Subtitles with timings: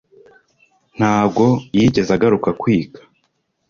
[0.97, 1.45] ntabwo
[1.75, 2.99] yigeze agaruka kwiga